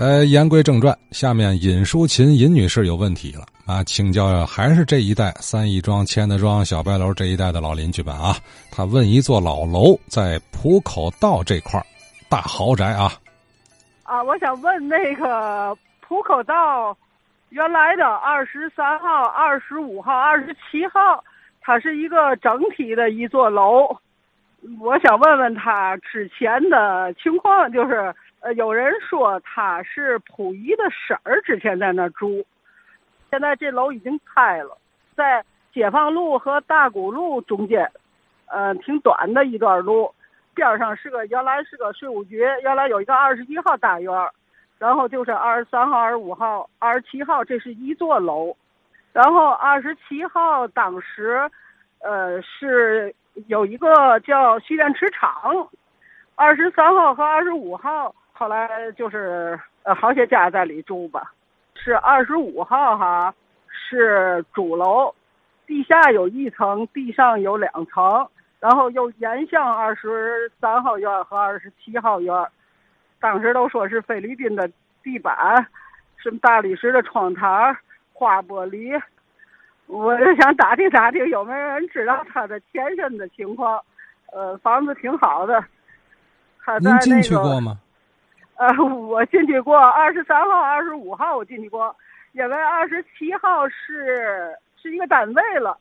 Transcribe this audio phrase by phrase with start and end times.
[0.00, 8.36] 呃，言归正传，下面尹淑琴尹女士有问题了啊，请教还是这一代三义庄、千德庄、小白楼这一代的老邻居们啊。
[8.70, 11.84] 他问一座老楼在浦口道这块
[12.28, 13.10] 大豪宅啊。
[14.04, 16.96] 啊，我想问那个浦口道
[17.48, 21.24] 原来的二十三号、二十五号、二十七号，
[21.60, 23.88] 它是一个整体的一座楼，
[24.80, 28.14] 我想问问他之前的情况，就是。
[28.40, 32.46] 呃，有人说他是溥仪的婶儿，之前在那住。
[33.32, 34.78] 现在这楼已经拆了，
[35.16, 37.90] 在解放路和大沽路中间，
[38.46, 40.14] 呃，挺短的一段路，
[40.54, 44.12] 边上是个原来是个税务局，原来有一个二十一号大院，
[44.78, 48.56] 然后就是二十三号、二十五号、二十七号，这是一座楼。
[49.12, 51.40] 然后二十七号当时，
[51.98, 53.12] 呃，是
[53.46, 55.68] 有一个叫蓄电池厂。
[56.34, 58.14] 二十三号和二十五号。
[58.32, 61.32] 后来就是呃，好些家在里住吧，
[61.74, 63.34] 是二十五号哈，
[63.68, 65.12] 是主楼，
[65.66, 68.28] 地下有一层，地上有两层，
[68.60, 72.46] 然后又沿向二十三号院和二十七号院，
[73.18, 74.70] 当时都说是菲律宾的
[75.02, 75.66] 地板，
[76.16, 77.76] 什么大理石的窗台，
[78.12, 79.02] 花玻璃，
[79.88, 83.82] 我就想打听打听有没有人知道他的前身的情况，
[84.32, 85.64] 呃，房子挺好的，
[86.62, 87.80] 他在您进去过吗？
[88.56, 91.94] 呃，我进去过二十三号、二十五号，我进去过，
[92.32, 95.78] 因为二十七号是是一个单位了，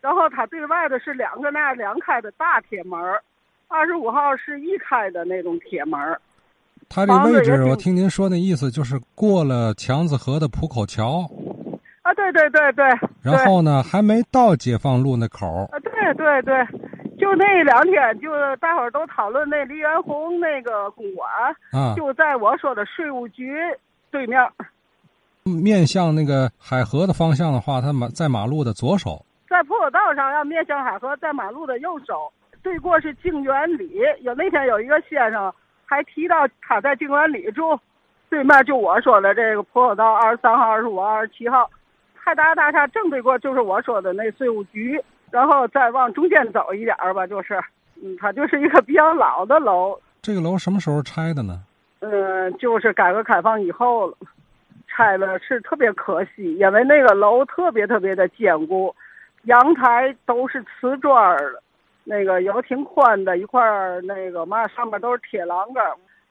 [0.00, 3.00] 然后他对外的是两个那样两开的大铁门，
[3.66, 5.98] 二十五号是一开的那种铁门。
[6.88, 11.28] 他这位置，我听您说那意思就是过了强子河的浦口桥。
[12.28, 13.08] 啊，对对对对。
[13.22, 15.68] 然后呢，还没到解放路那口。
[15.72, 16.54] 啊，对对对。
[17.18, 21.28] 就那两天，就大伙儿都讨论那黎元洪那个公馆，
[21.72, 23.56] 啊，就在我说的税务局
[24.10, 24.40] 对面。
[25.42, 29.24] 面向那个海河的方向的话，他马在马路的左手。
[29.48, 32.32] 在坡口道上要面向海河，在马路的右手。
[32.62, 35.52] 对过是静园里，有那天有一个先生
[35.86, 37.78] 还提到他在静园里住，
[38.28, 41.68] 对面就我说的这个坡口道二十三号、二十五号、二十七号，
[42.28, 45.02] 泰达大厦正对过就是我说的那税务局。
[45.30, 47.58] 然后再往中间走一点吧，就是，
[48.02, 49.98] 嗯，它就是一个比较老的楼。
[50.22, 51.60] 这个楼什么时候拆的呢？
[52.00, 54.16] 嗯，就是改革开放以后了，
[54.86, 58.94] 拆了是特别可惜，因为那个楼特别特别的坚固，
[59.44, 61.62] 阳台都是瓷砖的，
[62.04, 63.62] 那个有挺宽的一块
[64.04, 65.84] 那个嘛，上面都是铁栏杆，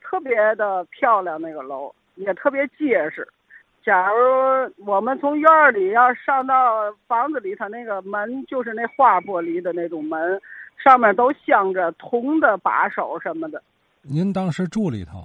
[0.00, 1.40] 特别的漂亮。
[1.40, 3.26] 那个楼也特别结实。
[3.82, 10.40] 假如我们从院里要上到房子里，它那个门就是那花玻璃的那种门，
[10.76, 13.62] 上面都镶着铜的把手什么的。
[14.02, 15.24] 您当时住里头？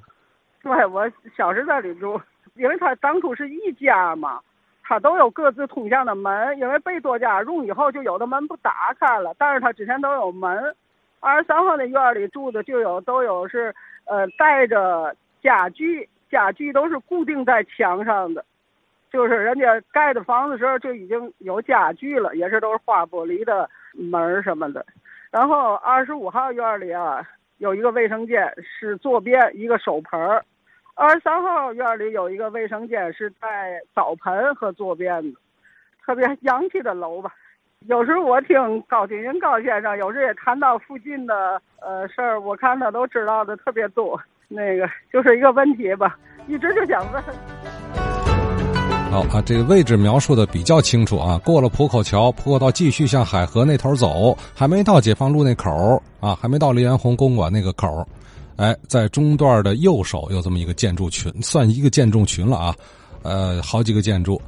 [0.64, 1.06] 对，我
[1.36, 2.20] 小时在里住，
[2.56, 4.40] 因为他当初是一家嘛，
[4.84, 6.58] 他都有各自通向的门。
[6.58, 10.76] 因为被多家用以后，就有的门不打开了，但是他之前都有门。
[11.20, 16.10] 二十三号那院里住的就有都有是呃带着家具。
[16.30, 18.44] 家具都是固定在墙上的，
[19.12, 24.86] 就是人家盖的房子时候就已经有家具了，也是都是花玻璃的门什么的。
[25.32, 27.22] 然后二十五号院里啊，
[27.58, 30.42] 有一个卫生间是坐便一个手盆儿；
[30.96, 35.40] 二十三号院里有一个卫生间是带澡盆和坐便的，
[36.06, 37.34] 特别洋气的楼吧。
[37.88, 44.20] 有时候我听高景云高先生，有时也谈到附近的呃事儿，我看他都知道的特别多。
[44.48, 46.18] 那个就是一个问题吧，
[46.48, 47.24] 一直就想问。
[49.12, 51.40] 好啊，这个位置描述的比较清楚啊。
[51.44, 58.06] 过了浦口桥，浦口道继续向海河那头走，还没到解放路那口啊，还没到黎元洪公馆那个口
[58.58, 62.76] 哎，在中段的右手有这么一个建筑群，算一个建筑群了啊。
[63.24, 64.42] 呃，好几个建筑，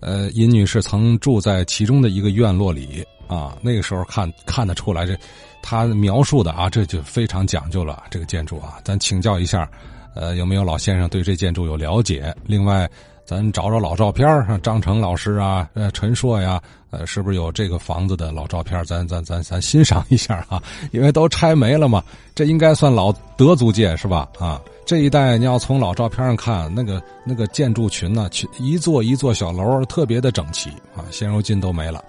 [0.00, 3.56] 呃，尹女士曾住在其中的一个院落里啊。
[3.60, 5.16] 那个时候看看得出来这。
[5.60, 8.04] 他描述的啊，这就非常讲究了。
[8.10, 9.68] 这个建筑啊，咱请教一下，
[10.14, 12.34] 呃，有没有老先生对这建筑有了解？
[12.46, 12.88] 另外，
[13.26, 14.26] 咱找找老照片
[14.62, 18.82] 张成老师啊，呃，陈硕呀，呃，是不是有这个房子的老照片？
[18.84, 20.62] 咱咱咱咱欣赏一下啊，
[20.92, 22.02] 因为都拆没了嘛，
[22.36, 24.28] 这应该算老德租界是吧？
[24.38, 32.02] 啊，这一带你要从老照片上看，那个那个建筑群呢，群一座一座小楼特别的整齐啊，现如今都没了。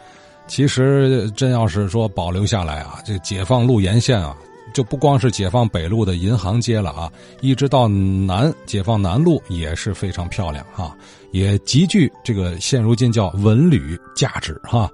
[0.47, 4.33] 其实，真要是说保留下来啊，这解放路沿线啊，
[4.73, 7.11] 就不光是解放北路的银行街了啊，
[7.41, 10.95] 一直到南解放南路也是非常漂亮哈，
[11.31, 14.89] 也极具这个现如今叫文旅价值哈。